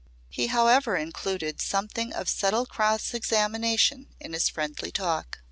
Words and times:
He 0.31 0.47
however 0.47 0.95
included 0.95 1.61
something 1.61 2.11
of 2.11 2.27
subtle 2.27 2.65
cross 2.65 3.13
examination 3.13 4.07
in 4.19 4.33
his 4.33 4.49
friendly 4.49 4.91
talk. 4.91 5.37